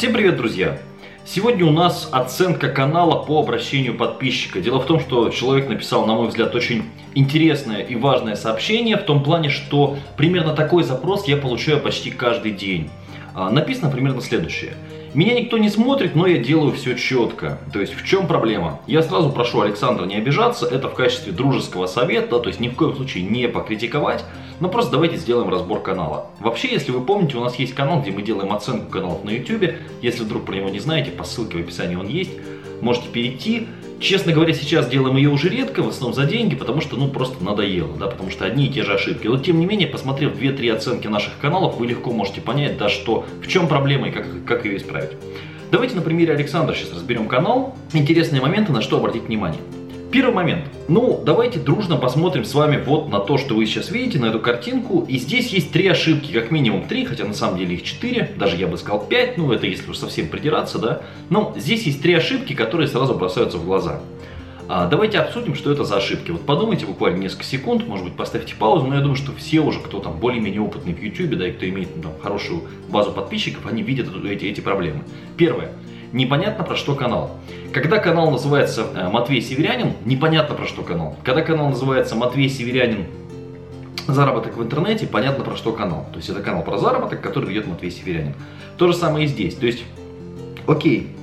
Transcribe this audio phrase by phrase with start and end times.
[0.00, 0.78] Всем привет, друзья!
[1.26, 4.62] Сегодня у нас оценка канала по обращению подписчика.
[4.62, 6.84] Дело в том, что человек написал, на мой взгляд, очень
[7.14, 12.52] интересное и важное сообщение, в том плане, что примерно такой запрос я получаю почти каждый
[12.52, 12.88] день.
[13.34, 14.72] А, написано примерно следующее.
[15.12, 17.58] Меня никто не смотрит, но я делаю все четко.
[17.70, 18.80] То есть в чем проблема?
[18.86, 22.74] Я сразу прошу Александра не обижаться, это в качестве дружеского совета, то есть ни в
[22.74, 24.24] коем случае не покритиковать,
[24.60, 26.30] но просто давайте сделаем разбор канала.
[26.38, 29.74] Вообще, если вы помните, у нас есть канал, где мы делаем оценку каналов на YouTube.
[30.02, 32.32] Если вдруг про него не знаете, по ссылке в описании он есть.
[32.80, 33.66] Можете перейти,
[34.00, 37.44] Честно говоря, сейчас делаем ее уже редко, в основном за деньги, потому что, ну, просто
[37.44, 39.26] надоело, да, потому что одни и те же ошибки.
[39.26, 43.26] Но, тем не менее, посмотрев 2-3 оценки наших каналов, вы легко можете понять, да, что,
[43.42, 45.10] в чем проблема и как, как ее исправить.
[45.70, 47.76] Давайте на примере Александра сейчас разберем канал.
[47.92, 49.60] Интересные моменты, на что обратить внимание.
[50.10, 50.64] Первый момент.
[50.88, 54.40] Ну, давайте дружно посмотрим с вами вот на то, что вы сейчас видите, на эту
[54.40, 55.04] картинку.
[55.08, 58.56] И здесь есть три ошибки, как минимум три, хотя на самом деле их четыре, даже
[58.56, 61.02] я бы сказал пять, ну это если уж совсем придираться, да.
[61.28, 64.00] Но здесь есть три ошибки, которые сразу бросаются в глаза.
[64.68, 66.32] А, давайте обсудим, что это за ошибки.
[66.32, 69.78] Вот подумайте буквально несколько секунд, может быть поставьте паузу, но я думаю, что все уже,
[69.78, 73.64] кто там более-менее опытный в YouTube, да, и кто имеет ну, там, хорошую базу подписчиков,
[73.66, 75.02] они видят эти, эти проблемы.
[75.36, 75.70] Первое
[76.12, 77.30] непонятно про что канал.
[77.72, 81.16] Когда канал называется э, Матвей Северянин, непонятно про что канал.
[81.24, 83.06] Когда канал называется Матвей Северянин
[84.06, 86.06] заработок в интернете, понятно про что канал.
[86.12, 88.34] То есть это канал про заработок, который ведет Матвей Северянин.
[88.76, 89.54] То же самое и здесь.
[89.54, 89.84] То есть,
[90.66, 91.14] окей,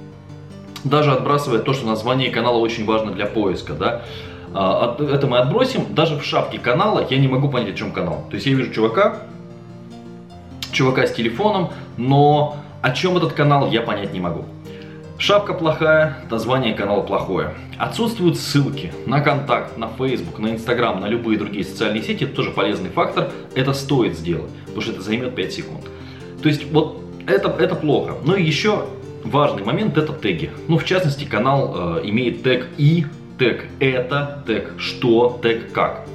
[0.84, 4.04] даже отбрасывая то, что название канала очень важно для поиска, да,
[4.54, 5.94] а, это мы отбросим.
[5.94, 8.26] Даже в шапке канала я не могу понять, о чем канал.
[8.30, 9.24] То есть я вижу чувака,
[10.72, 14.46] чувака с телефоном, но о чем этот канал я понять не могу.
[15.20, 17.56] Шапка плохая, название канала плохое.
[17.80, 22.26] Отсутствуют ссылки на контакт, на Facebook, на Instagram, на любые другие социальные сети.
[22.26, 23.32] Это тоже полезный фактор.
[23.56, 25.86] Это стоит сделать, потому что это займет 5 секунд.
[26.44, 28.14] То есть вот это, это плохо.
[28.24, 28.86] Ну и еще
[29.24, 30.52] важный момент это теги.
[30.68, 33.08] Ну в частности канал э, имеет тег и,
[33.40, 36.06] тег это, тег что, тег как.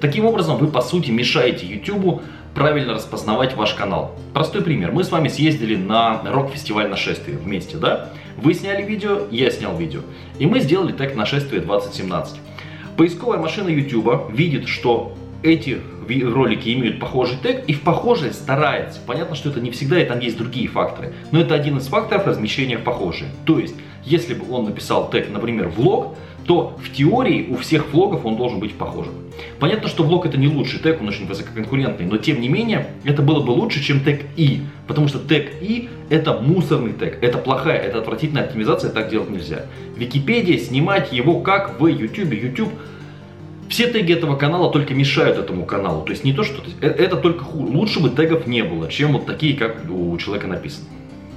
[0.00, 2.22] Таким образом вы по сути мешаете YouTube
[2.54, 4.14] правильно распознавать ваш канал.
[4.34, 4.92] Простой пример.
[4.92, 8.10] Мы с вами съездили на рок-фестиваль нашествия вместе, да?
[8.36, 10.00] Вы сняли видео, я снял видео.
[10.38, 12.40] И мы сделали тег нашествие 2017.
[12.96, 19.00] Поисковая машина YouTube видит, что эти ролики имеют похожий тег и в похожее старается.
[19.06, 22.26] Понятно, что это не всегда и там есть другие факторы, но это один из факторов
[22.26, 23.30] размещения в похожие.
[23.46, 23.74] То есть,
[24.04, 26.16] если бы он написал тег, например, влог,
[26.46, 29.12] то в теории у всех влогов он должен быть похожим.
[29.58, 33.22] Понятно, что влог это не лучший тег, он очень высококонкурентный, но тем не менее это
[33.22, 37.78] было бы лучше, чем тег и, потому что тег и это мусорный тег, это плохая,
[37.78, 39.66] это отвратительная оптимизация, так делать нельзя.
[39.96, 42.72] Википедия, снимать его как в YouTube, YouTube
[43.68, 46.04] все теги этого канала только мешают этому каналу.
[46.04, 46.62] То есть не то, что...
[46.82, 47.72] Э, это только хуже.
[47.72, 50.88] Лучше бы тегов не было, чем вот такие, как у человека написано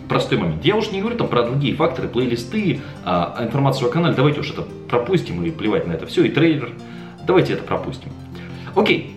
[0.08, 0.64] простой момент.
[0.66, 4.16] Я уж не говорю там про другие факторы, плейлисты, а, информацию о канале.
[4.16, 6.24] Давайте уж это пропустим и плевать на это все.
[6.24, 6.72] И трейлер.
[7.26, 8.12] Давайте это пропустим.
[8.76, 9.16] Окей.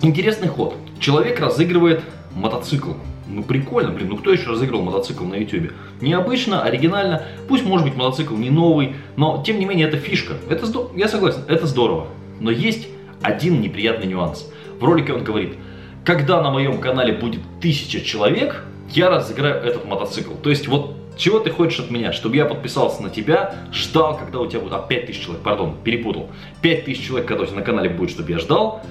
[0.00, 0.76] Интересный ход.
[1.00, 2.02] Человек разыгрывает
[2.34, 2.92] мотоцикл.
[3.26, 5.72] Ну прикольно, блин, ну кто еще разыгрывал мотоцикл на YouTube?
[6.00, 10.34] Необычно, оригинально, пусть может быть мотоцикл не новый, но тем не менее это фишка.
[10.48, 12.06] Это здорово, я согласен, это здорово.
[12.40, 12.88] Но есть
[13.20, 14.50] один неприятный нюанс.
[14.80, 15.56] В ролике он говорит,
[16.04, 20.34] когда на моем канале будет тысяча человек, я разыграю этот мотоцикл.
[20.34, 22.12] То есть вот чего ты хочешь от меня?
[22.12, 24.72] Чтобы я подписался на тебя, ждал, когда у тебя будет...
[24.72, 26.28] А, 5000 человек, пардон, перепутал.
[26.62, 28.82] 5000 человек, когда у тебя на канале будет, чтобы я ждал.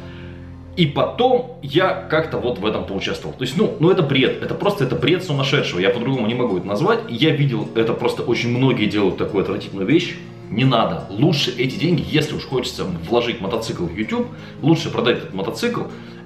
[0.76, 3.34] И потом я как-то вот в этом поучаствовал.
[3.34, 4.44] То есть, ну, ну это бред.
[4.44, 5.80] Это просто это бред сумасшедшего.
[5.80, 7.00] Я по-другому не могу это назвать.
[7.10, 10.16] Я видел это просто очень многие делают такую отвратительную вещь.
[10.52, 11.06] Не надо.
[11.10, 14.28] Лучше эти деньги, если уж хочется вложить мотоцикл в YouTube,
[14.62, 15.82] лучше продать этот мотоцикл,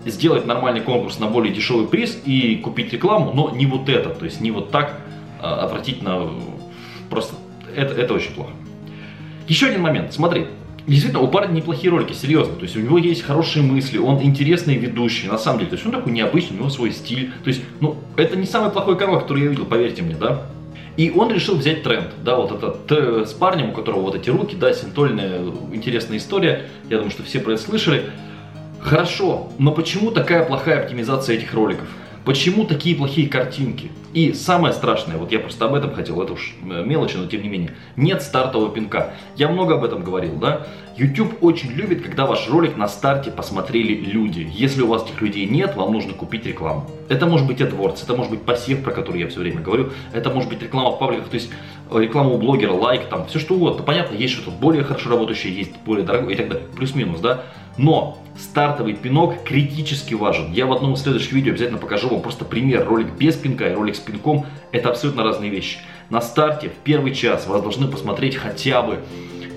[0.05, 4.25] сделать нормальный конкурс на более дешевый приз и купить рекламу, но не вот это, то
[4.25, 4.99] есть не вот так
[5.39, 6.29] а, отвратительно,
[7.09, 7.35] просто
[7.75, 8.51] это, это очень плохо.
[9.47, 10.47] Еще один момент, смотри,
[10.87, 12.55] Действительно, у парня неплохие ролики, серьезно.
[12.55, 15.69] То есть у него есть хорошие мысли, он интересный ведущий, на самом деле.
[15.69, 17.31] То есть он такой необычный, у него свой стиль.
[17.43, 20.41] То есть, ну, это не самый плохой канал, который я видел, поверьте мне, да.
[20.97, 24.29] И он решил взять тренд, да, вот этот э, с парнем, у которого вот эти
[24.29, 25.39] руки, да, синтольная,
[25.71, 26.67] интересная история.
[26.89, 28.09] Я думаю, что все про это слышали.
[28.83, 31.87] Хорошо, но почему такая плохая оптимизация этих роликов?
[32.25, 33.91] Почему такие плохие картинки?
[34.13, 37.41] И самое страшное, вот я просто об этом хотел, это уж э, мелочи, но тем
[37.41, 39.13] не менее, нет стартового пинка.
[39.37, 40.67] Я много об этом говорил, да?
[40.97, 44.47] YouTube очень любит, когда ваш ролик на старте посмотрели люди.
[44.51, 46.89] Если у вас этих людей нет, вам нужно купить рекламу.
[47.07, 50.29] Это может быть AdWords, это может быть пассив, про который я все время говорю, это
[50.29, 51.29] может быть реклама в пабликах.
[51.29, 51.49] То есть
[51.91, 53.83] рекламу у блогера, лайк, там, все что угодно.
[53.83, 56.67] Понятно, есть что-то более хорошо работающее, есть более дорогое и так далее.
[56.75, 57.45] Плюс-минус, да.
[57.77, 60.51] Но стартовый пинок критически важен.
[60.51, 62.85] Я в одном из следующих видео обязательно покажу вам просто пример.
[62.87, 65.79] Ролик без пинка и ролик с пинком– это абсолютно разные вещи.
[66.09, 68.99] На старте, в первый час, вас должны посмотреть хотя бы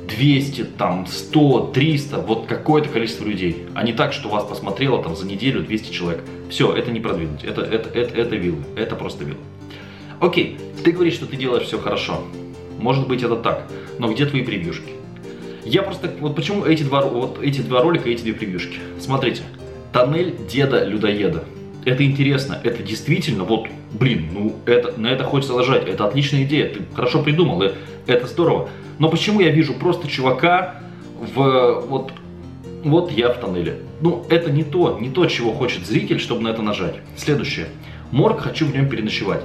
[0.08, 3.66] 200, там, 100, 300, вот какое-то количество людей.
[3.74, 6.24] А не так, что вас посмотрело там за неделю 200 человек.
[6.50, 9.40] Все, это не продвинуть, это, это, это, это виллы, это просто виллы.
[10.20, 12.22] Окей, ты говоришь, что ты делаешь все хорошо.
[12.78, 13.66] Может быть это так,
[13.98, 14.92] но где твои превьюшки?
[15.64, 18.78] Я просто, вот почему эти два, вот эти два ролика, эти две превьюшки.
[19.00, 19.42] Смотрите,
[19.92, 21.44] тоннель деда-людоеда.
[21.84, 26.70] Это интересно, это действительно, вот, блин, ну, это, на это хочется ложать, это отличная идея,
[26.70, 27.62] ты хорошо придумал,
[28.06, 28.70] это здорово.
[28.98, 30.80] Но почему я вижу просто чувака
[31.34, 32.12] в, вот,
[32.84, 33.80] вот я в тоннеле?
[34.00, 36.96] Ну, это не то, не то, чего хочет зритель, чтобы на это нажать.
[37.16, 37.66] Следующее.
[38.12, 39.42] Морг, хочу в нем переночевать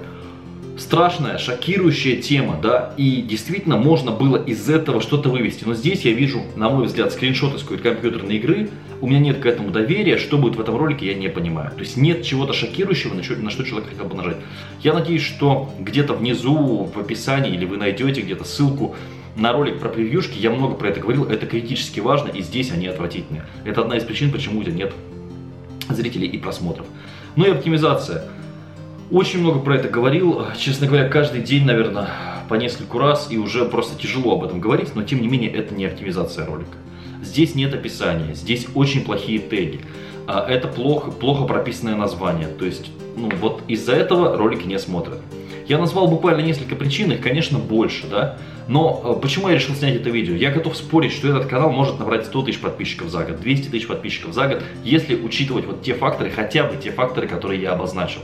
[0.80, 5.64] страшная, шокирующая тема, да, и действительно можно было из этого что-то вывести.
[5.66, 8.70] Но здесь я вижу, на мой взгляд, скриншоты с какой-то компьютерной игры,
[9.02, 11.72] у меня нет к этому доверия, что будет в этом ролике, я не понимаю.
[11.72, 14.38] То есть нет чего-то шокирующего, на что, на что человек хотел бы нажать.
[14.82, 18.96] Я надеюсь, что где-то внизу в описании или вы найдете где-то ссылку
[19.36, 22.88] на ролик про превьюшки, я много про это говорил, это критически важно, и здесь они
[22.88, 23.46] отвратительные.
[23.64, 24.94] Это одна из причин, почему у тебя нет
[25.90, 26.86] зрителей и просмотров.
[27.36, 28.26] Ну и оптимизация.
[29.12, 32.10] Очень много про это говорил, честно говоря, каждый день, наверное,
[32.48, 35.74] по нескольку раз, и уже просто тяжело об этом говорить, но тем не менее это
[35.74, 36.78] не оптимизация ролика.
[37.24, 39.82] Здесь нет описания, здесь очень плохие теги,
[40.28, 45.18] а, это плохо, плохо прописанное название, то есть, ну вот из-за этого ролики не смотрят.
[45.68, 49.96] Я назвал буквально несколько причин, их, конечно, больше, да, но а, почему я решил снять
[49.96, 50.36] это видео?
[50.36, 53.88] Я готов спорить, что этот канал может набрать 100 тысяч подписчиков за год, 200 тысяч
[53.88, 58.22] подписчиков за год, если учитывать вот те факторы, хотя бы те факторы, которые я обозначил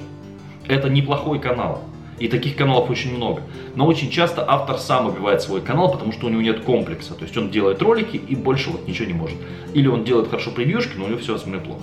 [0.67, 1.81] это неплохой канал.
[2.17, 3.41] И таких каналов очень много.
[3.75, 7.13] Но очень часто автор сам убивает свой канал, потому что у него нет комплекса.
[7.13, 9.37] То есть он делает ролики и больше вот ничего не может.
[9.73, 11.81] Или он делает хорошо превьюшки, но у него все остальное плохо.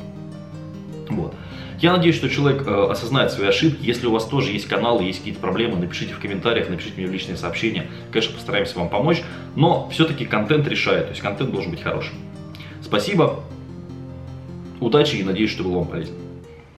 [1.10, 1.34] Вот.
[1.82, 3.84] Я надеюсь, что человек э, осознает свои ошибки.
[3.84, 7.12] Если у вас тоже есть канал, есть какие-то проблемы, напишите в комментариях, напишите мне в
[7.12, 7.88] личные сообщения.
[8.10, 9.22] Конечно, постараемся вам помочь.
[9.56, 11.06] Но все-таки контент решает.
[11.06, 12.14] То есть контент должен быть хорошим.
[12.80, 13.40] Спасибо.
[14.80, 16.21] Удачи и надеюсь, что был вам полезен.